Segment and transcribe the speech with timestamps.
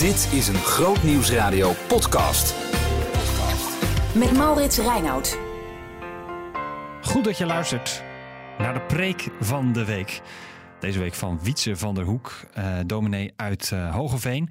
[0.00, 2.54] Dit is een Groot Nieuwsradio podcast.
[4.14, 5.38] Met Maurits Reinoud.
[7.02, 8.02] Goed dat je luistert
[8.58, 10.20] naar de preek van de week.
[10.78, 14.50] Deze week van Wietse van der Hoek, uh, dominee uit uh, Hogeveen.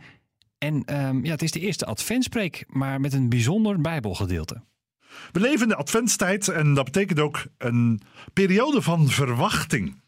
[0.57, 4.61] En um, ja, het is de eerste adventspreek, maar met een bijzonder bijbelgedeelte.
[5.31, 8.01] We leven in de adventstijd en dat betekent ook een
[8.33, 10.01] periode van verwachting.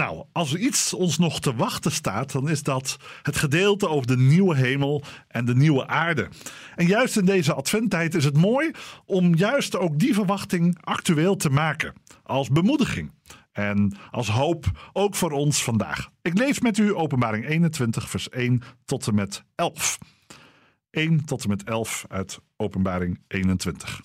[0.00, 4.06] Nou, als er iets ons nog te wachten staat, dan is dat het gedeelte over
[4.06, 6.28] de nieuwe hemel en de nieuwe aarde.
[6.76, 8.70] En juist in deze adventtijd is het mooi
[9.04, 11.94] om juist ook die verwachting actueel te maken.
[12.22, 13.12] Als bemoediging.
[13.52, 16.10] En als hoop ook voor ons vandaag.
[16.22, 19.98] Ik lees met u Openbaring 21, vers 1 tot en met 11.
[20.90, 24.00] 1 tot en met 11 uit Openbaring 21.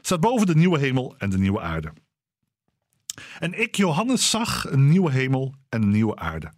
[0.00, 1.92] Staat boven de nieuwe hemel en de nieuwe aarde.
[3.38, 6.52] En ik, Johannes, zag een nieuwe hemel en een nieuwe aarde.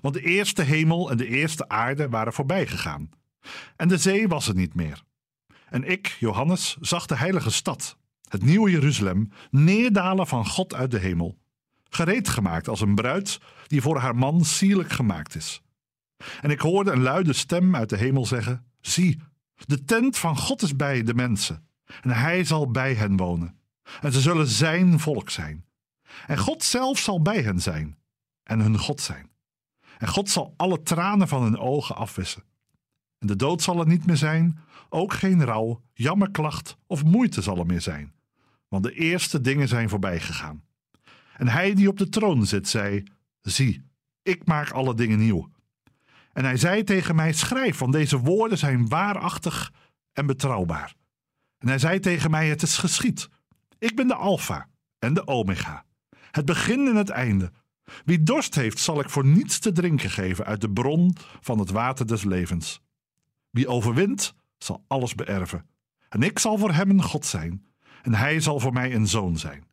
[0.00, 3.10] Want de eerste hemel en de eerste aarde waren voorbij gegaan.
[3.76, 5.02] En de zee was er niet meer.
[5.68, 7.96] En ik, Johannes, zag de heilige stad,
[8.28, 11.38] het nieuwe Jeruzalem, neerdalen van God uit de hemel.
[11.88, 15.62] Gereed gemaakt als een bruid die voor haar man sierlijk gemaakt is.
[16.40, 19.20] En ik hoorde een luide stem uit de hemel zeggen: Zie,
[19.54, 21.66] de tent van God is bij de mensen,
[22.00, 23.58] en hij zal bij hen wonen.
[24.00, 25.64] En ze zullen zijn volk zijn.
[26.26, 27.98] En God zelf zal bij hen zijn
[28.42, 29.30] en hun God zijn.
[29.98, 32.42] En God zal alle tranen van hun ogen afwissen.
[33.18, 37.58] En de dood zal er niet meer zijn, ook geen rouw, jammerklacht of moeite zal
[37.58, 38.12] er meer zijn.
[38.68, 40.64] Want de eerste dingen zijn voorbij gegaan.
[41.36, 43.02] En hij die op de troon zit, zei:
[43.40, 43.84] Zie,
[44.22, 45.50] ik maak alle dingen nieuw.
[46.32, 49.72] En hij zei tegen mij: Schrijf, want deze woorden zijn waarachtig
[50.12, 50.94] en betrouwbaar.
[51.58, 53.28] En hij zei tegen mij: Het is geschied.
[53.78, 54.68] Ik ben de Alpha
[54.98, 55.84] en de Omega
[56.32, 57.52] het begin en het einde.
[58.04, 61.70] Wie dorst heeft, zal ik voor niets te drinken geven uit de bron van het
[61.70, 62.80] water des levens.
[63.50, 65.66] Wie overwint, zal alles beërven.
[66.08, 67.66] En ik zal voor hem een God zijn,
[68.02, 69.64] en hij zal voor mij een zoon zijn.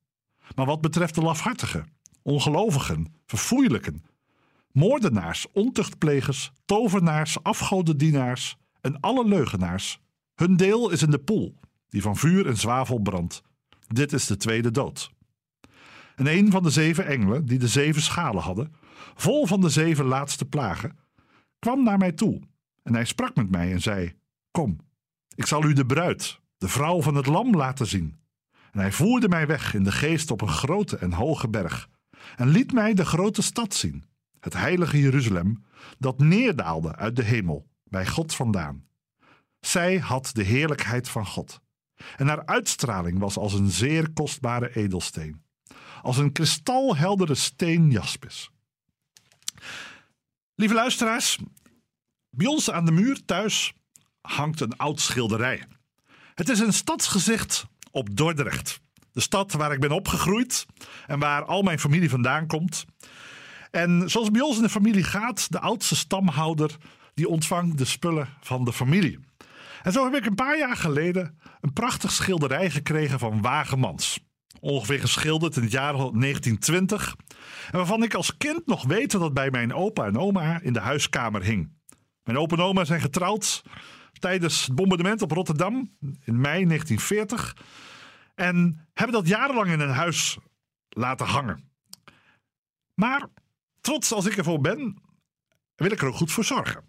[0.55, 1.87] Maar wat betreft de lafhartigen,
[2.21, 4.03] ongelovigen, verfoeilijken,
[4.71, 9.99] moordenaars, ontuchtplegers, tovenaars, afgodendienaars en alle leugenaars,
[10.35, 11.55] hun deel is in de poel,
[11.89, 13.41] die van vuur en zwavel brandt.
[13.87, 15.11] Dit is de tweede dood.
[16.19, 18.73] En een van de zeven engelen, die de zeven schalen hadden,
[19.15, 20.97] vol van de zeven laatste plagen,
[21.59, 22.41] kwam naar mij toe.
[22.83, 24.15] En hij sprak met mij en zei:
[24.51, 24.77] Kom,
[25.35, 28.19] ik zal u de bruid, de vrouw van het Lam, laten zien.
[28.71, 31.89] En hij voerde mij weg in de geest op een grote en hoge berg,
[32.35, 34.03] en liet mij de grote stad zien,
[34.39, 35.63] het heilige Jeruzalem,
[35.97, 38.87] dat neerdaalde uit de hemel, bij God vandaan.
[39.59, 41.61] Zij had de heerlijkheid van God,
[42.17, 45.47] en haar uitstraling was als een zeer kostbare edelsteen
[46.01, 48.49] als een kristalheldere steen jaspis.
[50.55, 51.37] Lieve luisteraars,
[52.29, 53.73] bij ons aan de muur thuis
[54.21, 55.63] hangt een oud schilderij.
[56.33, 58.79] Het is een stadsgezicht op Dordrecht.
[59.11, 60.65] De stad waar ik ben opgegroeid
[61.07, 62.85] en waar al mijn familie vandaan komt.
[63.71, 66.75] En zoals bij ons in de familie gaat, de oudste stamhouder
[67.13, 69.19] die ontvangt de spullen van de familie.
[69.81, 74.19] En zo heb ik een paar jaar geleden een prachtig schilderij gekregen van Wagemans
[74.59, 77.15] ongeveer geschilderd in het jaar 1920.
[77.71, 80.73] En waarvan ik als kind nog weet dat het bij mijn opa en oma in
[80.73, 81.71] de huiskamer hing.
[82.23, 83.63] Mijn opa en oma zijn getrouwd
[84.19, 87.55] tijdens het bombardement op Rotterdam in mei 1940.
[88.35, 90.37] En hebben dat jarenlang in een huis
[90.89, 91.71] laten hangen.
[92.93, 93.27] Maar
[93.81, 95.01] trots als ik ervoor ben,
[95.75, 96.83] wil ik er ook goed voor zorgen.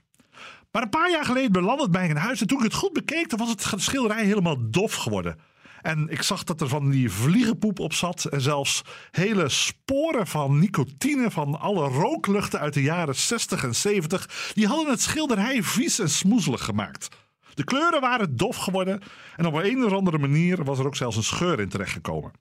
[0.70, 2.40] Maar een paar jaar geleden belandde het bij een huis.
[2.40, 5.38] En toen ik het goed bekeek, was het schilderij helemaal dof geworden.
[5.82, 8.24] En ik zag dat er van die vliegenpoep op zat.
[8.24, 14.52] En zelfs hele sporen van nicotine van alle rookluchten uit de jaren 60 en 70.
[14.54, 17.08] Die hadden het schilderij vies en smoezelig gemaakt.
[17.54, 19.02] De kleuren waren dof geworden.
[19.36, 22.32] En op een of andere manier was er ook zelfs een scheur in terechtgekomen.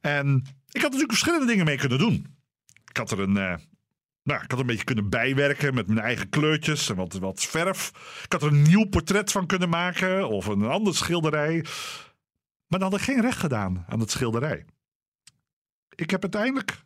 [0.00, 2.26] En ik had natuurlijk verschillende dingen mee kunnen doen.
[2.90, 3.36] Ik had er een.
[3.36, 3.54] Uh,
[4.22, 7.92] nou, ik had een beetje kunnen bijwerken met mijn eigen kleurtjes en wat, wat verf.
[8.24, 11.64] Ik had er een nieuw portret van kunnen maken of een ander schilderij.
[12.70, 14.64] Maar dan had ik geen recht gedaan aan het schilderij.
[15.94, 16.84] Ik heb uiteindelijk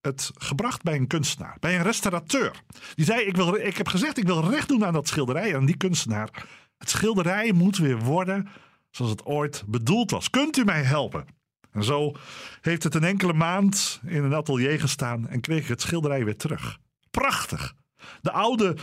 [0.00, 2.62] het gebracht bij een kunstenaar, bij een restaurateur.
[2.94, 5.56] Die zei: ik, wil, ik heb gezegd, ik wil recht doen aan dat schilderij.
[5.56, 6.46] Aan die kunstenaar.
[6.78, 8.48] Het schilderij moet weer worden
[8.90, 10.30] zoals het ooit bedoeld was.
[10.30, 11.26] Kunt u mij helpen?
[11.70, 12.12] En zo
[12.60, 16.36] heeft het een enkele maand in een atelier gestaan en kreeg ik het schilderij weer
[16.36, 16.78] terug.
[17.10, 17.74] Prachtig.
[18.20, 18.76] De oude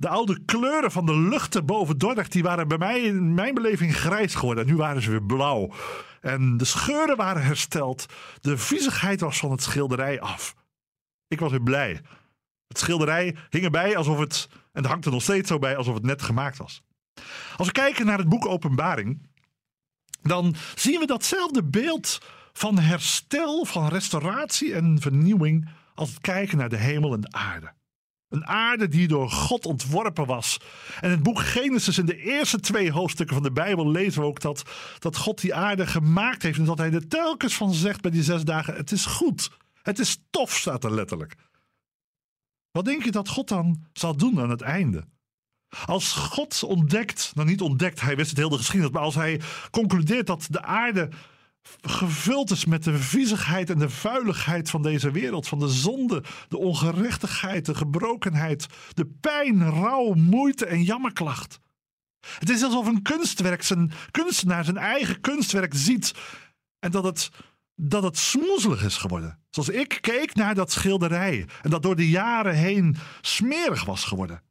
[0.00, 3.96] de oude kleuren van de luchten boven Dordrecht, die waren bij mij in mijn beleving
[3.96, 4.64] grijs geworden.
[4.64, 5.72] En nu waren ze weer blauw.
[6.20, 8.06] En de scheuren waren hersteld.
[8.40, 10.54] De viezigheid was van het schilderij af.
[11.28, 12.00] Ik was weer blij.
[12.68, 15.94] Het schilderij hing erbij alsof het En het hangt er nog steeds zo bij alsof
[15.94, 16.82] het net gemaakt was.
[17.56, 19.28] Als we kijken naar het boek Openbaring,
[20.22, 22.18] dan zien we datzelfde beeld
[22.52, 27.72] van herstel, van restauratie en vernieuwing als het kijken naar de hemel en de aarde.
[28.30, 30.60] Een aarde die door God ontworpen was.
[31.00, 34.26] En in het boek Genesis, in de eerste twee hoofdstukken van de Bijbel, lezen we
[34.26, 34.62] ook dat,
[34.98, 36.58] dat God die aarde gemaakt heeft.
[36.58, 39.50] En dat hij er telkens van zegt bij die zes dagen: Het is goed.
[39.82, 41.34] Het is tof, staat er letterlijk.
[42.70, 45.04] Wat denk je dat God dan zal doen aan het einde?
[45.86, 49.40] Als God ontdekt, nou niet ontdekt, hij wist het heel de geschiedenis, maar als hij
[49.70, 51.08] concludeert dat de aarde
[51.80, 56.58] gevuld is met de viezigheid en de vuiligheid van deze wereld, van de zonde, de
[56.58, 61.60] ongerechtigheid, de gebrokenheid, de pijn, rouw, moeite en jammerklacht.
[62.38, 66.14] Het is alsof een kunstwerk zijn kunstenaar zijn eigen kunstwerk ziet
[66.78, 67.30] en dat het,
[67.74, 69.38] dat het smoezelig is geworden.
[69.50, 74.42] Zoals ik keek naar dat schilderij en dat door de jaren heen smerig was geworden.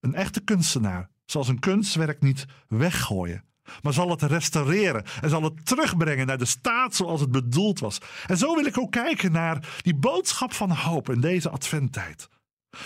[0.00, 3.44] Een echte kunstenaar zal zijn kunstwerk niet weggooien,
[3.82, 7.98] maar zal het restaureren en zal het terugbrengen naar de staat zoals het bedoeld was.
[8.26, 12.28] En zo wil ik ook kijken naar die boodschap van hoop in deze adventtijd.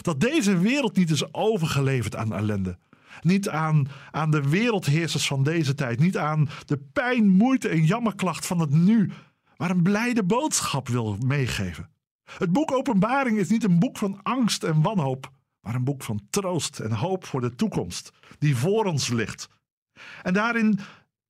[0.00, 2.78] Dat deze wereld niet is overgeleverd aan ellende.
[3.20, 5.98] Niet aan, aan de wereldheersers van deze tijd.
[5.98, 9.10] Niet aan de pijn, moeite en jammerklacht van het nu.
[9.56, 11.90] Maar een blijde boodschap wil meegeven.
[12.38, 15.31] Het boek Openbaring is niet een boek van angst en wanhoop
[15.69, 19.48] maar een boek van troost en hoop voor de toekomst die voor ons ligt.
[20.22, 20.78] En daarin,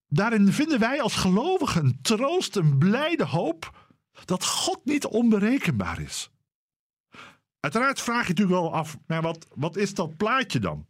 [0.06, 3.88] daarin vinden wij als gelovigen troost, een blijde hoop
[4.24, 6.30] dat God niet onberekenbaar is.
[7.60, 10.86] Uiteraard vraag je natuurlijk wel af, maar wat, wat is dat plaatje dan?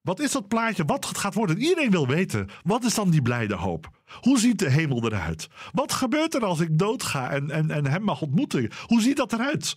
[0.00, 0.84] Wat is dat plaatje?
[0.84, 1.58] Wat het gaat worden?
[1.58, 2.48] Iedereen wil weten.
[2.62, 3.90] Wat is dan die blijde hoop?
[4.20, 5.48] Hoe ziet de hemel eruit?
[5.72, 8.70] Wat gebeurt er als ik doodga en, en, en hem mag ontmoeten?
[8.86, 9.76] Hoe ziet dat eruit?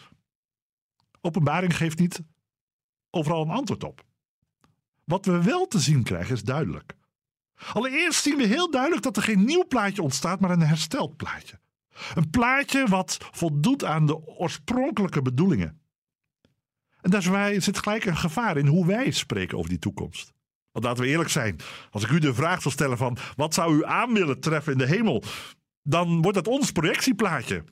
[1.21, 2.21] Openbaring geeft niet
[3.09, 4.03] overal een antwoord op.
[5.12, 6.94] Wat we wel te zien krijgen is duidelijk.
[7.74, 11.60] Allereerst zien we heel duidelijk dat er geen nieuw plaatje ontstaat, maar een hersteld plaatje.
[12.16, 15.81] Een plaatje wat voldoet aan de oorspronkelijke bedoelingen.
[17.02, 20.34] En daar zit gelijk een gevaar in hoe wij spreken over die toekomst.
[20.72, 21.60] Want laten we eerlijk zijn,
[21.90, 24.78] als ik u de vraag zal stellen van wat zou u aan willen treffen in
[24.78, 25.24] de hemel,
[25.84, 27.63] dan wordt dat ons projectieplaatje.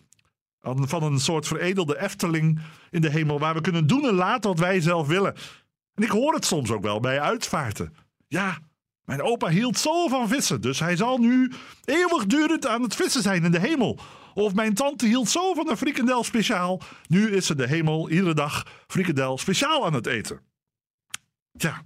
[0.62, 2.60] Van een soort veredelde Efteling
[2.90, 5.36] in de hemel waar we kunnen doen en laten wat wij zelf willen.
[6.00, 7.96] En ik hoor het soms ook wel bij uitvaarten.
[8.28, 8.60] Ja,
[9.06, 11.52] mijn opa hield zo van vissen, dus hij zal nu
[11.86, 14.00] eeuwigdurend aan het vissen zijn in de hemel.
[14.34, 16.82] Of mijn tante hield zo van een frikandel speciaal.
[17.08, 20.40] Nu is ze de hemel iedere dag frikandel speciaal aan het eten.
[21.58, 21.84] Tja,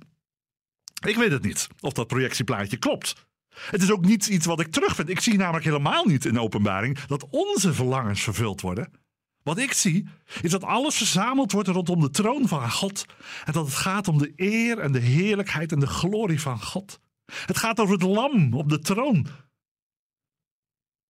[1.07, 3.25] ik weet het niet of dat projectieplaatje klopt.
[3.49, 5.09] Het is ook niet iets wat ik terugvind.
[5.09, 9.02] Ik zie namelijk helemaal niet in de openbaring dat onze verlangens vervuld worden.
[9.43, 10.07] Wat ik zie,
[10.41, 13.05] is dat alles verzameld wordt rondom de troon van God.
[13.45, 16.99] En dat het gaat om de eer en de heerlijkheid en de glorie van God.
[17.25, 19.27] Het gaat over het lam op de troon.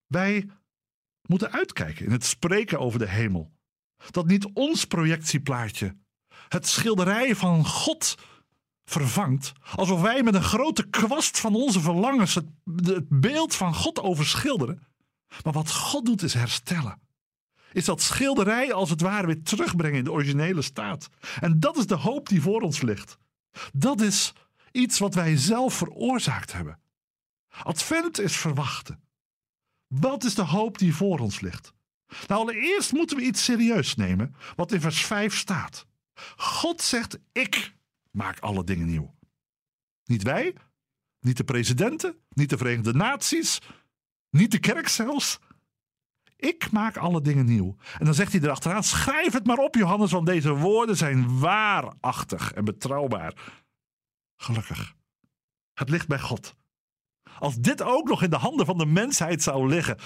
[0.08, 0.50] Wij
[1.28, 3.52] moeten uitkijken in het spreken over de hemel.
[4.12, 5.98] Dat niet ons projectieplaatje,
[6.48, 8.16] het schilderij van God
[8.86, 9.52] vervangt.
[9.76, 12.46] Alsof wij met een grote kwast van onze verlangens het,
[12.84, 14.88] het beeld van God overschilderen.
[15.44, 17.03] Maar wat God doet is herstellen.
[17.74, 21.10] Is dat schilderij als het ware weer terugbrengen in de originele staat.
[21.40, 23.18] En dat is de hoop die voor ons ligt.
[23.74, 24.34] Dat is
[24.72, 26.80] iets wat wij zelf veroorzaakt hebben.
[27.64, 29.04] Advent is verwachten.
[29.88, 31.74] Wat is de hoop die voor ons ligt?
[32.28, 35.86] Nou, allereerst moeten we iets serieus nemen wat in vers 5 staat.
[36.36, 37.74] God zegt: Ik
[38.12, 39.16] maak alle dingen nieuw.
[40.06, 40.56] Niet wij,
[41.20, 43.60] niet de presidenten, niet de Verenigde Naties,
[44.30, 45.40] niet de kerk zelfs.
[46.44, 47.76] Ik maak alle dingen nieuw.
[48.00, 52.54] En dan zegt hij erachteraan: schrijf het maar op, Johannes, want deze woorden zijn waarachtig
[52.54, 53.34] en betrouwbaar.
[54.36, 54.94] Gelukkig.
[55.74, 56.56] Het ligt bij God.
[57.40, 59.98] Als dit ook nog in de handen van de mensheid zou liggen,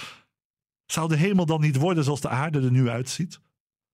[0.86, 3.40] zou de hemel dan niet worden zoals de aarde er nu uitziet?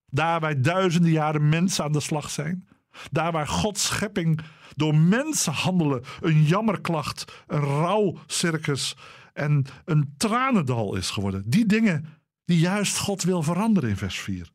[0.06, 2.68] Daar waar duizenden jaren mensen aan de slag zijn?
[3.12, 4.42] Daar waar Gods schepping
[4.76, 8.96] door mensen handelen een jammerklacht, een rouwcircus
[9.34, 11.50] en een tranendal is geworden.
[11.50, 14.52] Die dingen die juist God wil veranderen in vers 4.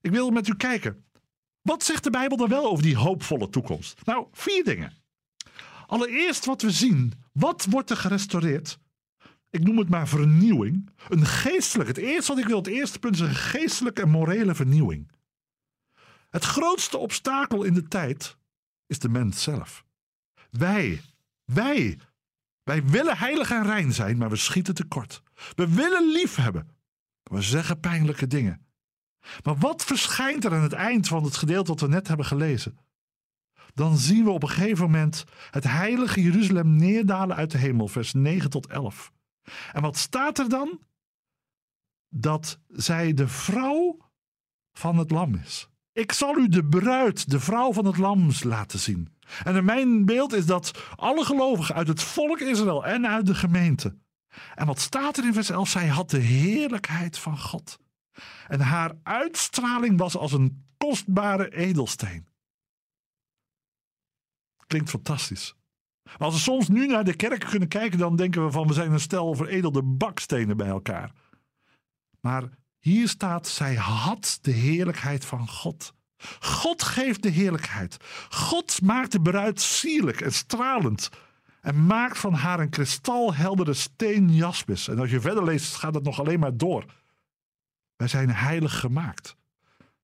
[0.00, 1.04] Ik wil met u kijken.
[1.62, 4.00] Wat zegt de Bijbel dan wel over die hoopvolle toekomst?
[4.04, 4.92] Nou, vier dingen.
[5.86, 7.12] Allereerst wat we zien.
[7.32, 8.78] Wat wordt er gerestaureerd?
[9.50, 10.90] Ik noem het maar vernieuwing.
[11.08, 11.88] Een geestelijk.
[11.88, 15.10] Het eerste wat ik wil, het eerste punt is een geestelijke en morele vernieuwing.
[16.28, 18.36] Het grootste obstakel in de tijd
[18.86, 19.84] is de mens zelf.
[20.50, 21.00] Wij,
[21.44, 21.98] wij,
[22.70, 25.22] wij willen heilig en rein zijn, maar we schieten tekort.
[25.54, 26.68] We willen lief hebben,
[27.22, 28.66] we zeggen pijnlijke dingen.
[29.42, 32.78] Maar wat verschijnt er aan het eind van het gedeelte wat we net hebben gelezen?
[33.74, 38.12] Dan zien we op een gegeven moment het heilige Jeruzalem neerdalen uit de hemel, vers
[38.12, 39.12] 9 tot 11.
[39.72, 40.80] En wat staat er dan?
[42.08, 43.98] Dat zij de vrouw
[44.72, 45.68] van het lam is.
[46.00, 49.14] Ik zal u de bruid, de vrouw van het lam laten zien.
[49.44, 53.34] En in mijn beeld is dat alle gelovigen uit het volk Israël en uit de
[53.34, 53.96] gemeente.
[54.54, 55.68] En wat staat er in vers 11?
[55.68, 57.78] Zij had de heerlijkheid van God.
[58.48, 62.26] En haar uitstraling was als een kostbare edelsteen.
[64.66, 65.54] Klinkt fantastisch.
[66.18, 68.92] Als we soms nu naar de kerk kunnen kijken, dan denken we van we zijn
[68.92, 71.12] een stel veredelde bakstenen bij elkaar.
[72.20, 75.94] Maar hier staat, zij had de heerlijkheid van God.
[76.40, 77.96] God geeft de heerlijkheid.
[78.28, 81.10] God maakt de bruid sierlijk en stralend.
[81.60, 84.88] En maakt van haar een kristalheldere steen jaspis.
[84.88, 86.84] En als je verder leest, gaat het nog alleen maar door.
[87.96, 89.36] Wij zijn heilig gemaakt.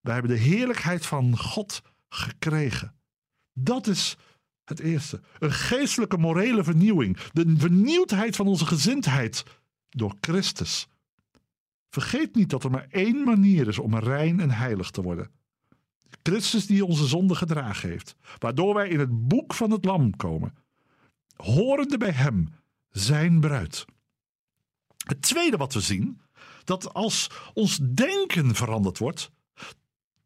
[0.00, 2.94] Wij hebben de heerlijkheid van God gekregen.
[3.52, 4.16] Dat is
[4.64, 5.20] het eerste.
[5.38, 7.18] Een geestelijke morele vernieuwing.
[7.32, 9.44] De vernieuwdheid van onze gezindheid
[9.88, 10.88] door Christus.
[11.96, 15.30] Vergeet niet dat er maar één manier is om rein en heilig te worden.
[16.22, 18.16] Christus die onze zonde gedragen heeft.
[18.38, 20.54] Waardoor wij in het boek van het lam komen.
[21.36, 22.48] Horende bij hem,
[22.90, 23.84] zijn bruid.
[24.96, 26.20] Het tweede wat we zien,
[26.64, 29.30] dat als ons denken veranderd wordt.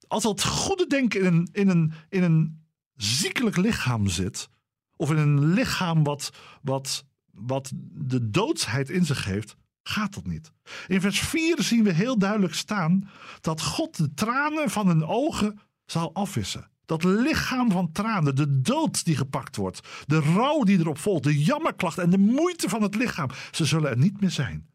[0.07, 2.65] Als dat goede denken in een, in een, in een
[2.97, 4.49] ziekelijk lichaam zit.
[4.97, 6.31] Of in een lichaam wat,
[6.63, 10.53] wat, wat de doodsheid in zich heeft gaat dat niet.
[10.87, 13.11] In vers 4 zien we heel duidelijk staan
[13.41, 16.71] dat God de tranen van hun ogen zal afwissen.
[16.85, 21.43] Dat lichaam van tranen, de dood die gepakt wordt, de rouw die erop volgt, de
[21.43, 24.69] jammerklacht en de moeite van het lichaam, ze zullen er niet meer zijn.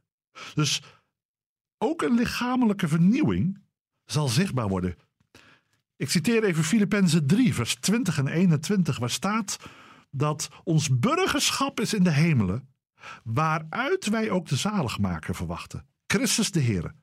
[0.53, 0.81] Dus
[1.77, 3.61] ook een lichamelijke vernieuwing
[4.05, 4.95] zal zichtbaar worden.
[5.97, 9.57] Ik citeer even Filippenzen 3, vers 20 en 21, waar staat
[10.11, 12.74] dat ons burgerschap is in de hemelen
[13.23, 15.85] waaruit wij ook de zaligmaker verwachten.
[16.07, 16.93] Christus de Heer.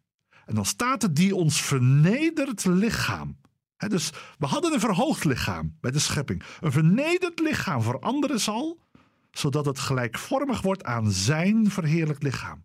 [0.47, 3.38] En dan staat er die ons vernederd lichaam.
[3.76, 6.42] dus we hadden een verhoogd lichaam bij de schepping.
[6.61, 8.78] Een vernederd lichaam veranderen zal,
[9.30, 12.64] zodat het gelijkvormig wordt aan zijn verheerlijk lichaam.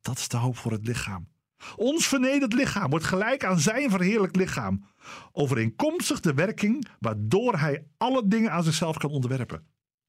[0.00, 1.28] Dat is de hoop voor het lichaam.
[1.76, 4.84] Ons vernederd lichaam wordt gelijk aan zijn verheerlijk lichaam.
[5.32, 9.66] Overeenkomstig de werking waardoor hij alle dingen aan zichzelf kan onderwerpen.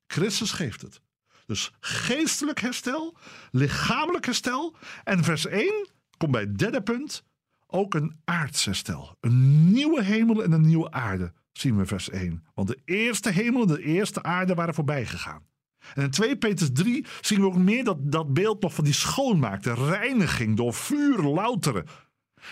[0.07, 1.01] Christus geeft het.
[1.49, 3.17] Dus geestelijk herstel,
[3.51, 4.75] lichamelijk herstel.
[5.03, 7.23] En vers 1 komt bij het derde punt
[7.67, 9.15] ook een aardsherstel.
[9.19, 12.43] Een nieuwe hemel en een nieuwe aarde, zien we vers 1.
[12.53, 15.47] Want de eerste hemel en de eerste aarde waren voorbij gegaan.
[15.93, 18.93] En in 2 Petrus 3 zien we ook meer dat, dat beeld nog van die
[18.93, 21.85] schoonmaak, de reiniging door vuur louteren.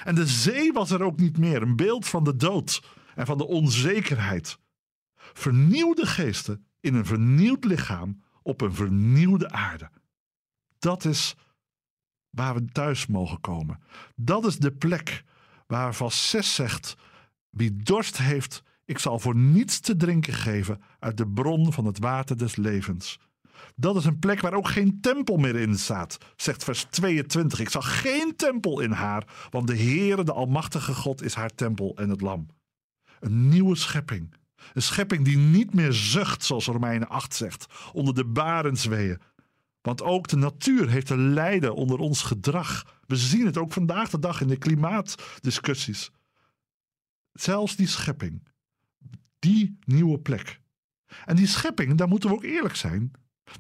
[0.04, 2.84] En de zee was er ook niet meer, een beeld van de dood
[3.16, 4.60] en van de onzekerheid.
[5.16, 9.90] Vernieuwde geesten in een vernieuwd lichaam op een vernieuwde aarde.
[10.80, 11.36] Dat is
[12.30, 13.80] waar we thuis mogen komen.
[14.16, 15.24] Dat is de plek
[15.68, 16.96] waar vers 6 zegt:
[17.50, 22.00] Wie dorst heeft, ik zal voor niets te drinken geven uit de bron van het
[22.00, 23.20] water des levens.
[23.76, 27.60] Dat is een plek waar ook geen tempel meer in staat, zegt vers 22.
[27.60, 31.96] Ik zag geen tempel in haar, want de Heere, de Almachtige God, is haar tempel
[31.96, 32.48] en het Lam.
[33.20, 34.34] Een nieuwe schepping.
[34.74, 39.22] Een schepping die niet meer zucht, zoals Romeinen 8 zegt, onder de barensweeën.
[39.82, 43.00] Want ook de natuur heeft te lijden onder ons gedrag.
[43.06, 46.12] We zien het ook vandaag de dag in de klimaatdiscussies.
[47.32, 48.48] Zelfs die schepping,
[49.40, 50.62] die nieuwe plek.
[51.26, 53.12] En die schepping, daar moeten we ook eerlijk zijn.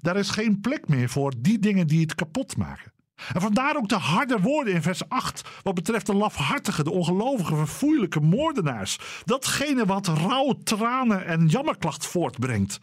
[0.01, 2.91] Daar is geen plek meer voor die dingen die het kapot maken.
[3.33, 7.55] En vandaar ook de harde woorden in vers 8 wat betreft de lafhartige, de ongelovige,
[7.55, 8.97] verfoeilijke moordenaars.
[9.25, 12.79] Datgene wat rouw, tranen en jammerklacht voortbrengt.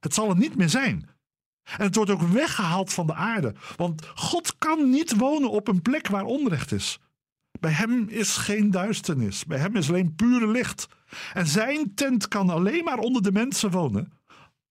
[0.00, 1.08] Het zal er niet meer zijn.
[1.76, 3.54] En het wordt ook weggehaald van de aarde.
[3.76, 6.98] Want God kan niet wonen op een plek waar onrecht is.
[7.60, 9.44] Bij hem is geen duisternis.
[9.44, 10.88] Bij hem is alleen pure licht.
[11.34, 14.12] En zijn tent kan alleen maar onder de mensen wonen.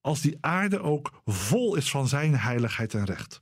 [0.02, 3.42] Als die aarde ook vol is van zijn heiligheid en recht.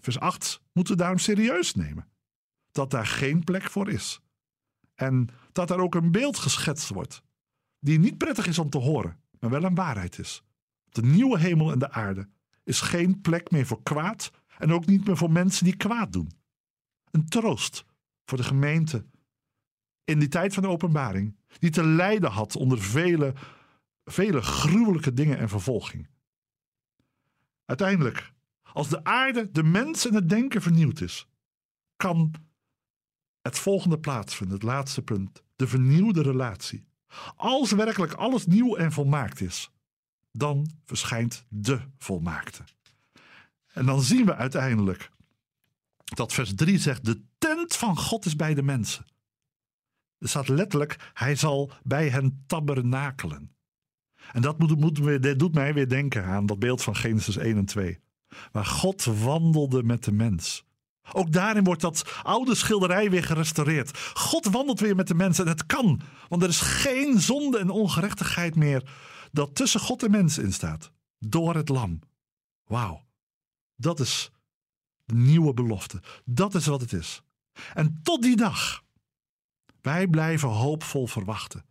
[0.00, 2.08] Vers 8 moeten daarom serieus nemen.
[2.70, 4.20] Dat daar geen plek voor is.
[4.94, 7.22] En dat er ook een beeld geschetst wordt.
[7.78, 10.42] Die niet prettig is om te horen, maar wel een waarheid is.
[10.88, 12.28] De nieuwe hemel en de aarde
[12.64, 16.30] is geen plek meer voor kwaad en ook niet meer voor mensen die kwaad doen.
[17.10, 17.84] Een troost
[18.24, 19.04] voor de gemeente
[20.04, 23.34] in die tijd van de openbaring, die te lijden had onder vele,
[24.04, 26.08] vele gruwelijke dingen en vervolging.
[27.64, 28.32] Uiteindelijk
[28.72, 31.28] als de aarde, de mens en het denken vernieuwd is,
[31.96, 32.34] kan
[33.42, 36.84] het volgende plaatsvindt, het laatste punt, de vernieuwde relatie.
[37.36, 39.70] Als werkelijk alles nieuw en volmaakt is,
[40.32, 42.64] dan verschijnt de volmaakte.
[43.72, 45.10] En dan zien we uiteindelijk
[46.04, 49.06] dat vers 3 zegt: De tent van God is bij de mensen.
[50.18, 53.54] Er staat letterlijk: Hij zal bij hen tabernakelen.
[54.32, 54.58] En dat
[55.20, 58.00] dit doet mij weer denken aan dat beeld van Genesis 1 en 2.
[58.52, 60.64] Waar God wandelde met de mens.
[61.12, 63.98] Ook daarin wordt dat oude schilderij weer gerestaureerd.
[63.98, 66.00] God wandelt weer met de mens en het kan.
[66.28, 68.90] Want er is geen zonde en ongerechtigheid meer
[69.32, 70.92] dat tussen God en mens instaat.
[71.18, 72.00] Door het lam.
[72.64, 73.04] Wauw.
[73.76, 74.30] Dat is
[75.04, 76.02] de nieuwe belofte.
[76.24, 77.22] Dat is wat het is.
[77.74, 78.82] En tot die dag.
[79.80, 81.64] Wij blijven hoopvol verwachten.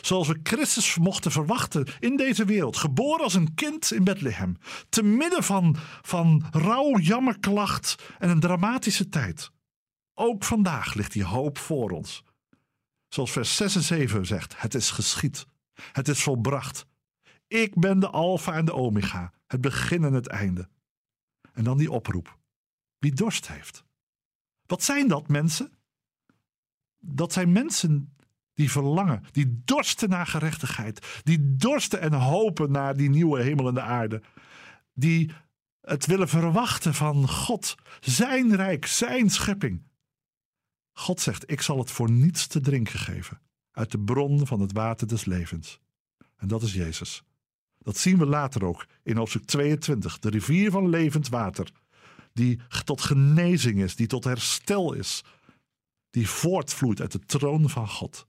[0.00, 2.76] Zoals we Christus mochten verwachten in deze wereld.
[2.76, 4.56] Geboren als een kind in Bethlehem.
[4.88, 9.50] Te midden van, van rouw, jammerklacht en een dramatische tijd.
[10.14, 12.22] Ook vandaag ligt die hoop voor ons.
[13.08, 15.46] Zoals vers 6 en 7 zegt: Het is geschied.
[15.92, 16.86] Het is volbracht.
[17.46, 19.32] Ik ben de Alpha en de Omega.
[19.46, 20.68] Het begin en het einde.
[21.52, 22.38] En dan die oproep.
[22.98, 23.84] Wie dorst heeft.
[24.66, 25.72] Wat zijn dat mensen?
[26.98, 28.14] Dat zijn mensen
[28.54, 33.74] die verlangen, die dorsten naar gerechtigheid, die dorsten en hopen naar die nieuwe hemel en
[33.74, 34.22] de aarde,
[34.94, 35.30] die
[35.80, 39.82] het willen verwachten van God, zijn rijk, zijn schepping.
[40.92, 43.40] God zegt: Ik zal het voor niets te drinken geven
[43.72, 45.80] uit de bron van het water des levens.
[46.36, 47.22] En dat is Jezus.
[47.78, 51.70] Dat zien we later ook in hoofdstuk 22, de rivier van levend water,
[52.32, 55.24] die tot genezing is, die tot herstel is,
[56.10, 58.26] die voortvloeit uit de troon van God.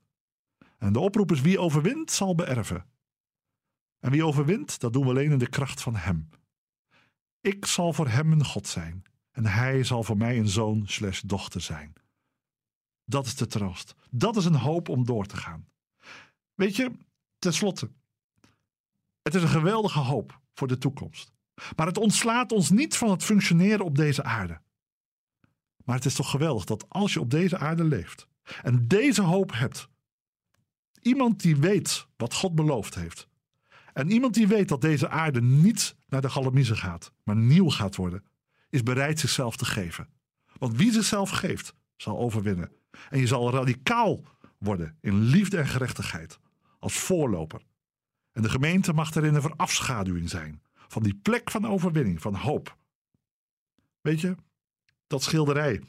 [0.78, 2.86] En de oproep is: wie overwint, zal beërven.
[3.98, 6.28] En wie overwint, dat doen we alleen in de kracht van Hem.
[7.40, 9.02] Ik zal voor Hem een God zijn.
[9.30, 11.92] En Hij zal voor mij een zoon slash dochter zijn.
[13.04, 13.94] Dat is de troost.
[14.10, 15.68] Dat is een hoop om door te gaan.
[16.54, 16.92] Weet je,
[17.38, 17.90] tenslotte.
[19.22, 21.32] Het is een geweldige hoop voor de toekomst.
[21.76, 24.60] Maar het ontslaat ons niet van het functioneren op deze aarde.
[25.84, 28.28] Maar het is toch geweldig dat als je op deze aarde leeft
[28.62, 29.88] en deze hoop hebt,
[31.04, 33.28] Iemand die weet wat God beloofd heeft.
[33.92, 37.96] En iemand die weet dat deze aarde niet naar de galamiezen gaat, maar nieuw gaat
[37.96, 38.24] worden,
[38.70, 40.08] is bereid zichzelf te geven.
[40.58, 42.72] Want wie zichzelf geeft, zal overwinnen.
[43.10, 44.22] En je zal radicaal
[44.58, 46.38] worden in liefde en gerechtigheid,
[46.78, 47.62] als voorloper.
[48.32, 52.76] En de gemeente mag erin een verafschaduwing zijn van die plek van overwinning, van hoop.
[54.00, 54.36] Weet je,
[55.06, 55.82] dat schilderij,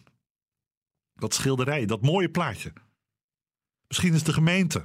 [1.13, 2.73] dat schilderij, dat mooie plaatje.
[3.87, 4.83] Misschien is de gemeente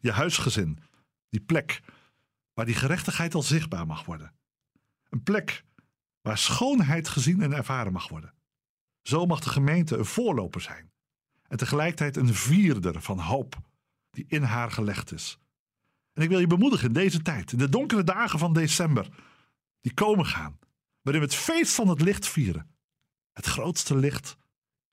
[0.00, 0.78] je huisgezin,
[1.28, 1.82] die plek
[2.52, 4.34] waar die gerechtigheid al zichtbaar mag worden.
[5.08, 5.64] Een plek
[6.20, 8.34] waar schoonheid gezien en ervaren mag worden.
[9.02, 10.92] Zo mag de gemeente een voorloper zijn
[11.48, 13.56] en tegelijkertijd een vierder van hoop
[14.10, 15.38] die in haar gelegd is.
[16.12, 19.08] En ik wil je bemoedigen in deze tijd, in de donkere dagen van december,
[19.80, 20.58] die komen gaan,
[21.02, 22.70] waarin we het feest van het licht vieren.
[23.32, 24.36] Het grootste licht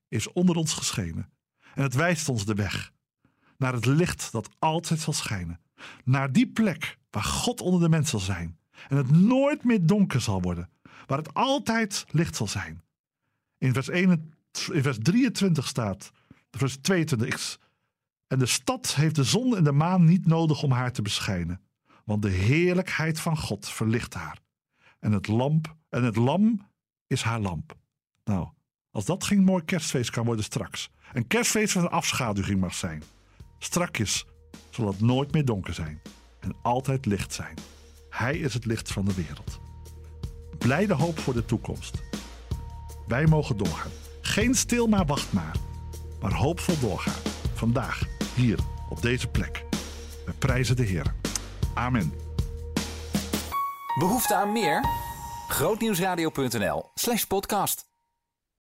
[0.08, 1.32] is onder ons geschenen
[1.74, 2.92] en het wijst ons de weg
[3.56, 5.60] naar het licht dat altijd zal schijnen.
[6.04, 8.58] Naar die plek waar God onder de mens zal zijn.
[8.88, 10.70] En het nooit meer donker zal worden.
[11.06, 12.82] Waar het altijd licht zal zijn.
[13.58, 14.34] In vers, 1,
[14.72, 16.12] in vers 23 staat,
[16.50, 17.58] vers 22.
[18.26, 21.60] En de stad heeft de zon en de maan niet nodig om haar te beschijnen.
[22.04, 24.38] Want de heerlijkheid van God verlicht haar.
[24.98, 26.66] En het, lamp, en het lam
[27.06, 27.76] is haar lamp.
[28.24, 28.48] Nou,
[28.90, 30.90] als dat geen mooi kerstfeest kan worden straks.
[31.12, 33.02] Een kerstfeest van een afschaduwing mag zijn.
[33.64, 34.26] Strakjes
[34.70, 36.02] zal het nooit meer donker zijn
[36.40, 37.58] en altijd licht zijn.
[38.10, 39.60] Hij is het licht van de wereld.
[40.58, 42.02] Blijde hoop voor de toekomst.
[43.06, 43.90] Wij mogen doorgaan.
[44.20, 45.56] Geen stil maar wacht maar,
[46.20, 47.32] maar hoopvol doorgaan.
[47.54, 48.02] Vandaag,
[48.34, 49.64] hier, op deze plek.
[50.26, 51.14] We prijzen de Heer.
[51.74, 52.12] Amen.
[53.98, 54.84] Behoefte aan meer?
[55.48, 57.93] Grootnieuwsradio.nl slash podcast.